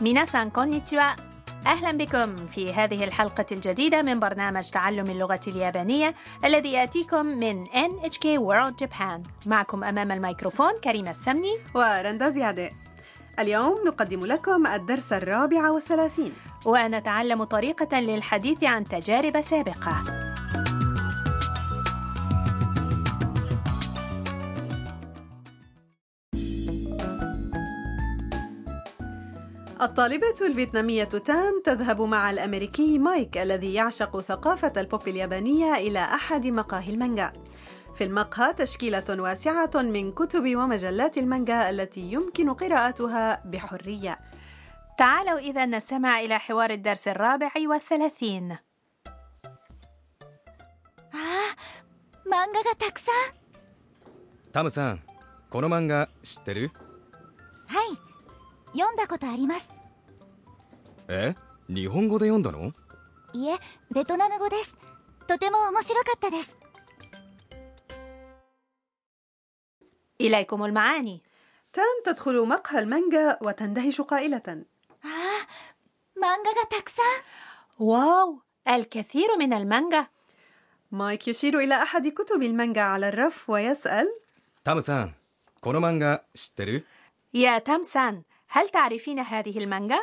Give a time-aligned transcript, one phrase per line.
[0.00, 1.00] ميناسان كونيتشوا.
[1.66, 8.24] أهلا بكم في هذه الحلقة الجديدة من برنامج تعلم اللغة اليابانية الذي يأتيكم من NHK
[8.38, 9.20] World Japan.
[9.46, 11.58] معكم أمام الميكروفون كريمة السمني.
[11.74, 12.70] ورندا زيادة.
[13.38, 16.32] اليوم نقدم لكم الدرس الرابع والثلاثين.
[16.64, 20.19] ونتعلم طريقة للحديث عن تجارب سابقة.
[29.81, 36.93] الطالبة الفيتنامية تام تذهب مع الأمريكي مايك الذي يعشق ثقافة البوب اليابانية إلى أحد مقاهي
[36.93, 37.31] المانجا.
[37.95, 44.19] في المقهى تشكيلة واسعة من كتب ومجلات المانجا التي يمكن قراءتها بحرية.
[44.97, 48.57] تعالوا إذا نستمع إلى حوار الدرس الرابع والثلاثين
[51.11, 53.15] ああ漫画がたくさん
[54.51, 55.01] タムさん
[55.49, 56.71] この漫画知ってる
[57.67, 57.97] はい
[58.73, 59.69] 読んだことあります
[61.07, 61.35] え
[61.69, 62.71] 日本語で読んだの
[63.33, 63.57] いえ
[63.91, 64.75] ベトナム語です
[65.27, 66.55] とても面白かったです
[70.21, 71.21] إليكم المعاني
[71.73, 74.41] تام تدخل مقهى المانجا وتندهش قائلة
[75.03, 75.47] ああ
[76.17, 80.07] 漫画がたくさん واو الكثير من المانجا
[80.91, 84.07] مايك يشير إلى أحد كتب المانجا على الرف ويسأل
[84.63, 85.15] タムさん
[85.61, 86.85] この漫画知ってる
[87.33, 90.00] يا تامسان هل تعرفين هذه المانجا؟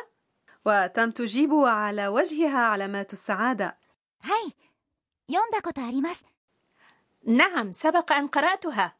[0.64, 3.76] وتم تجيب على وجهها علامات السعادة.
[4.22, 4.52] هاي،
[7.26, 8.96] نعم، سبق أن قرأتها.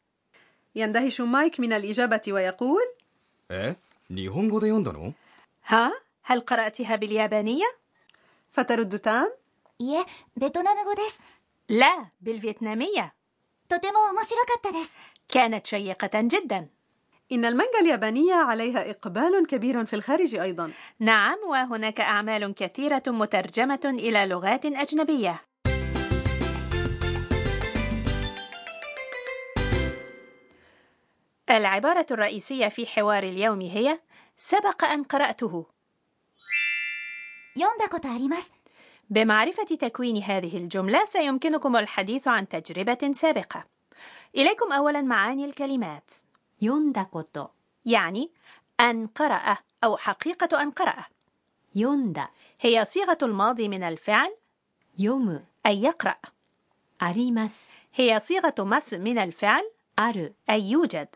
[0.75, 2.81] يندهش مايك من الإجابة ويقول:
[5.65, 5.91] ها؟
[6.23, 7.65] هل قرأتها باليابانية؟
[8.51, 9.31] فترد تام:
[11.69, 13.13] لا، بالفيتنامية.
[15.29, 16.78] كانت شيقة جداً.
[17.31, 20.71] إن المانجا اليابانية عليها إقبال كبير في الخارج أيضا.
[20.99, 25.41] نعم وهناك أعمال كثيرة مترجمة إلى لغات أجنبية.
[31.49, 33.99] العبارة الرئيسية في حوار اليوم هي
[34.37, 35.65] سبق أن قرأته.
[39.09, 43.65] بمعرفة تكوين هذه الجملة سيمكنكم الحديث عن تجربة سابقة.
[44.35, 46.11] إليكم أولا معاني الكلمات.
[46.60, 47.52] 読んだこと
[47.84, 48.30] يعني
[48.80, 51.06] أن قرأ أو حقيقة أن قرأ
[51.74, 54.30] 読んだ هي صيغة الماضي من الفعل
[54.98, 56.16] 読む أي يقرأ
[56.98, 59.62] あります هي صيغة مس من الفعل
[59.96, 61.08] ある أي يوجد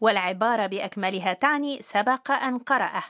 [0.00, 3.02] والعبارة بأكملها تعني سبق أن قرأ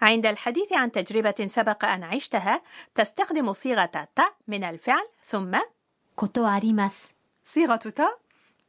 [0.00, 2.62] عند الحديث عن تجربة سبق أن عشتها
[2.94, 5.58] تستخدم صيغة ت من الفعل ثم
[6.16, 7.14] ことあります
[7.45, 8.17] صيغة تا؟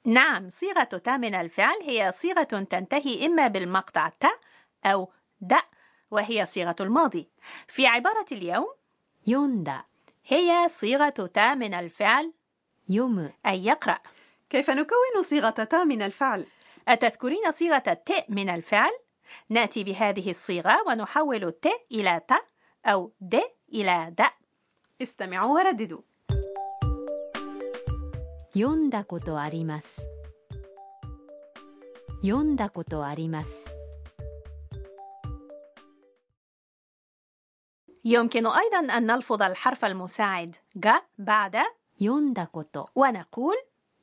[0.05, 4.31] نعم صيغة تا من الفعل هي صيغة تنتهي إما بالمقطع تا
[4.85, 5.55] أو د
[6.11, 7.29] وهي صيغة الماضي
[7.69, 8.67] في عبارة اليوم
[9.27, 9.85] يوندا
[10.27, 12.33] هي صيغة تا من الفعل
[12.89, 13.99] يوم أي يقرأ
[14.51, 16.47] كيف نكون صيغة تا من الفعل؟
[16.89, 18.91] أتذكرين صيغة ت من الفعل؟
[19.51, 22.33] نأتي بهذه الصيغة ونحول ت إلى ت
[22.87, 23.41] أو د
[23.75, 24.23] إلى د
[25.03, 26.03] استمعوا ورددوا
[28.54, 30.06] 読んだことあります
[32.22, 33.66] 読んだことあります
[38.06, 40.90] يمكن أيضا أن نلفظ الحرف المساعد ج
[41.20, 41.58] بعد
[42.00, 43.56] 読んだこと ونقول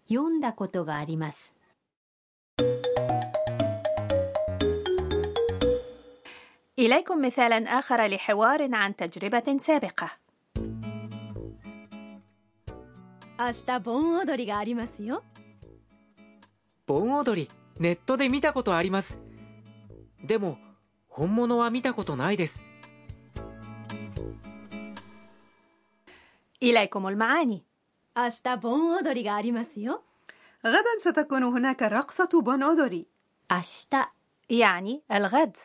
[0.09, 1.55] 読んだことがあります
[6.79, 10.11] إليكم مثالا آخر لحوار عن تجربة سابقة
[13.41, 15.23] 明日盆踊りがありますよ
[16.87, 19.19] 盆踊りネットで見たことあります
[20.25, 20.59] でも
[21.09, 22.63] 本物は見たことないです
[26.63, 27.63] إليكم المعاني
[28.17, 30.03] 明日盆踊りがありますよ
[30.65, 33.07] غدا ستكون هناك رقصة بون أودوري
[33.51, 33.61] 明
[33.91, 34.13] 日
[34.51, 35.57] يعني الغد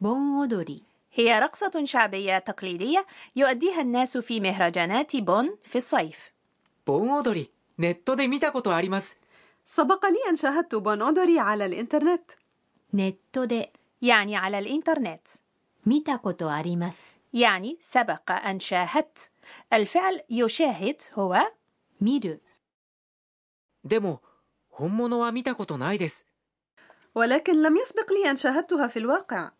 [0.00, 0.82] 盆踊り
[1.14, 3.06] هي رقصة شعبية تقليدية
[3.36, 6.30] يؤديها الناس في مهرجانات بون في الصيف
[6.87, 7.49] 盆踊り、
[7.79, 9.15] ネットで見たことあります.
[9.65, 12.31] سبق لي أن شاهدت 盆踊り على الإنترنت.
[12.93, 13.65] ネットで.
[14.01, 15.27] يعني على الإنترنت.
[15.85, 16.97] 見たことあります.
[17.33, 19.31] يعني سبق أن شاهدت.
[19.73, 21.51] الفعل يشاهد هو
[22.01, 22.37] 見る
[23.83, 24.19] でも
[24.75, 26.23] 本物は見たことないです.
[27.15, 29.51] ولكن لم يسبق لي أن شاهدتها في الواقع.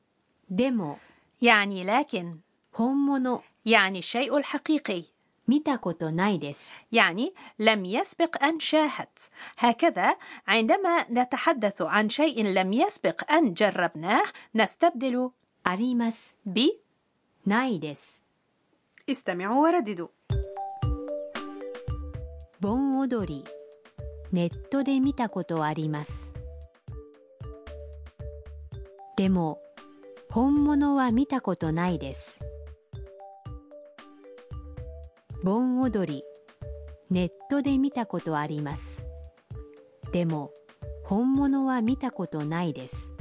[0.49, 0.97] でも.
[1.41, 2.39] يعني لكن.
[2.75, 5.16] 本物 يعني الشيء الحقيقي.
[5.48, 6.86] 見たことないです。
[6.92, 10.16] يعني لم يسبق أن شاهدت هكذا
[10.46, 14.22] عندما نتحدث عن شيء لم يسبق أن جربناه
[14.54, 15.30] نستبدل
[15.64, 16.36] あります。
[16.46, 16.60] ب
[17.46, 18.22] ないです。
[19.08, 20.08] استمعوا ورددوا
[22.60, 23.44] 盆踊り。
[24.32, 26.32] ネットで見たことあります。
[29.16, 29.60] でも、
[30.30, 32.38] 本物は見たことないです。
[35.42, 36.22] 盆踊り。
[37.10, 39.04] ネットで見たことあります。
[40.12, 40.50] でも、
[41.04, 43.12] 本物は見たことないです。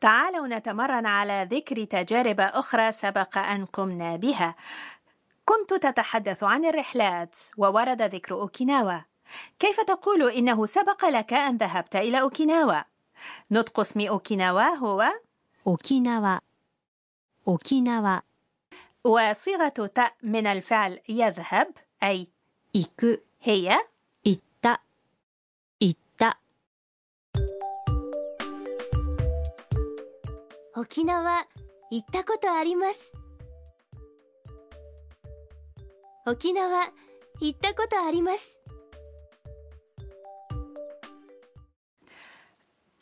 [0.00, 4.54] تعالوا نتمرن على ذكر تجارب أخرى سبق أن قمنا بها.
[5.44, 9.00] كنت تتحدث عن الرحلات وورد ذكر أوكيناوا.
[9.58, 12.91] كيف تقول إنه سبق لك أن ذهبت إلى أوكيناوا؟
[13.50, 15.04] نطق اسم أوكيناوا هو
[15.64, 16.40] 沖縄。
[17.46, 18.22] 沖縄。
[19.04, 21.68] وصيغة تاء من الفعل يذهب
[22.02, 22.28] أي
[22.74, 23.24] 行く。
[23.40, 23.78] هي
[24.24, 24.82] 行った。
[25.80, 26.38] 行った。
[30.76, 31.46] 沖縄
[31.90, 33.12] 行ったことあります
[36.24, 36.84] 沖縄
[37.40, 38.60] 行ったことあります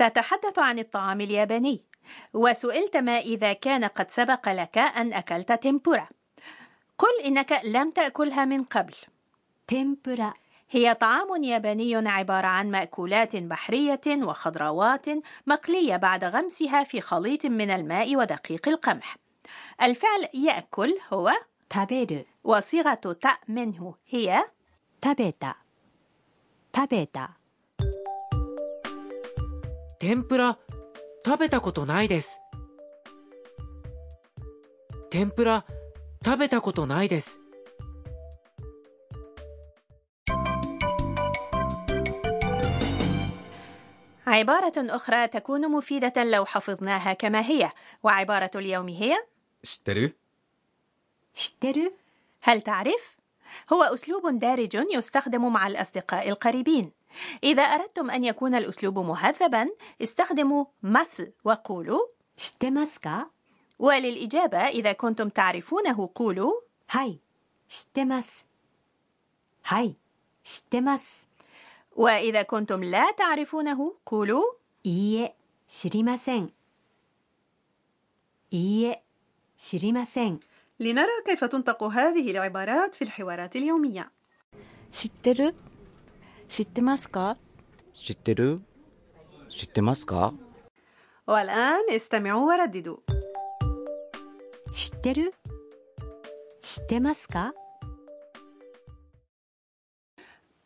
[0.03, 1.81] تتحدث عن الطعام الياباني.
[2.33, 6.07] وسئلت ما إذا كان قد سبق لك أن أكلت تيمبورا
[6.97, 8.93] قل إنك لم تأكلها من قبل.
[9.67, 10.33] تيمبورا
[10.69, 15.05] هي طعام ياباني عبارة عن مأكولات بحرية وخضروات
[15.47, 19.17] مقلية بعد غمسها في خليط من الماء ودقيق القمح.
[19.81, 21.31] الفعل يأكل هو
[21.69, 22.25] تابيرو.
[22.43, 24.43] وصيغة تأ منه هي
[25.01, 25.53] تابيتا.
[26.73, 27.40] تابيتا.
[30.00, 30.58] 天ぷら
[31.24, 32.40] 食べたことないです
[35.10, 35.64] 天ぷら
[36.24, 37.40] 食べたことないです
[44.26, 47.72] عبارة أخرى تكون مفيدة لو حفظناها كما هي
[48.02, 49.16] وعبارة اليوم هي
[49.64, 50.16] 知ってる
[51.34, 51.92] 知ってる
[52.42, 53.16] هل تعرف؟
[53.72, 56.92] هو أسلوب دارج يستخدم مع الأصدقاء القريبين
[57.42, 59.68] إذا أردتم أن يكون الأسلوب مهذبا
[60.02, 62.00] استخدموا مس وقولوا
[62.36, 63.30] 知ってますか
[63.78, 66.52] وللإجابة إذا كنتم تعرفونه قولوا
[66.88, 67.20] はい。
[67.68, 68.46] 知ってます。
[69.62, 69.96] はい。
[70.44, 71.26] 知ってます。
[71.96, 74.42] وإذا كنتم لا تعرفونه قولوا
[74.84, 75.34] いいえ、
[75.66, 76.52] 知りません。
[78.50, 79.02] いいえ、
[79.58, 80.40] 知りません。
[80.78, 84.10] لنرى كيف تنطق هذه العبارات في الحوارات اليومية
[84.92, 85.54] 知ってる
[86.50, 87.36] 知ってますか
[87.94, 88.60] 知ってる
[89.48, 90.32] 知ってますか
[91.26, 92.96] والآن استمعوا ورددوا
[94.72, 95.34] 知ってる
[96.62, 97.52] 知ってますか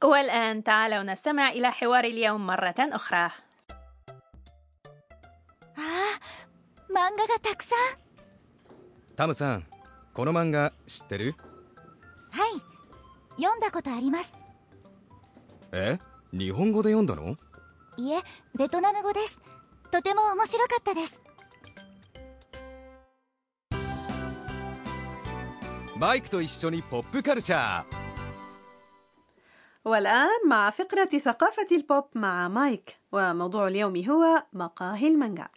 [0.02, 3.30] والآن تعالوا نستمع إلى حوار اليوم مرة أخرى
[5.76, 6.20] ああ、
[6.92, 7.78] 漫画がたくさん。
[9.16, 9.66] タムさん
[10.12, 11.34] この漫画知ってる
[12.30, 12.50] はい。
[13.36, 14.34] 読んだことあります。
[15.74, 15.98] え
[16.32, 17.36] 日本語で読んだの
[17.96, 18.20] いえ、
[18.56, 19.38] ベトナム語です。
[19.90, 21.20] とても面白かったです。
[25.98, 28.00] バイクと一緒にポップカルチャー
[29.84, 35.48] والآن مع فقرة ثقافة البوب مع مايك وموضوع اليوم هو مقاهي المانجا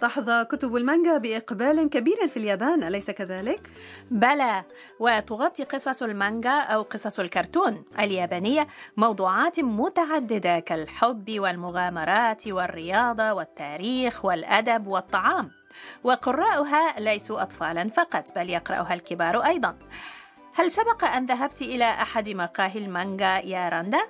[0.00, 3.70] تحظى كتب المانجا بإقبال كبير في اليابان أليس كذلك؟
[4.10, 4.64] بلى
[5.00, 8.66] وتغطي قصص المانجا أو قصص الكرتون اليابانية
[8.96, 15.50] موضوعات متعددة كالحب والمغامرات والرياضة والتاريخ والأدب والطعام
[16.04, 19.76] وقراؤها ليسوا أطفالا فقط بل يقرأها الكبار أيضا
[20.54, 24.00] هل سبق أن ذهبت إلى أحد مقاهي المانجا يا راندا؟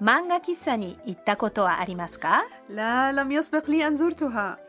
[0.00, 4.63] 漫画喫茶に行ったことありますか؟ لا لم يسبق لي أن زرتها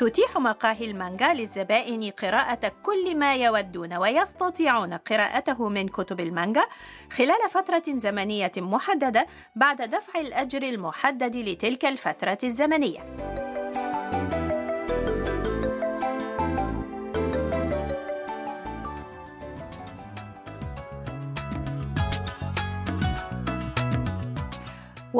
[0.00, 6.64] تتيح مقاهي المانجا للزبائن قراءة كل ما يودون ويستطيعون قراءته من كتب المانجا
[7.12, 9.26] خلال فترة زمنية محددة
[9.56, 13.39] بعد دفع الأجر المحدد لتلك الفترة الزمنية.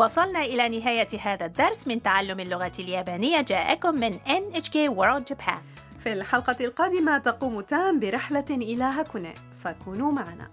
[0.01, 3.41] وصلنا إلى نهاية هذا الدرس من تعلم اللغة اليابانية.
[3.41, 5.61] جاءكم من NHK World Japan.
[5.99, 9.35] في الحلقة القادمة تقوم تام برحلة إلى هاكوني.
[9.65, 10.51] فكونوا معنا.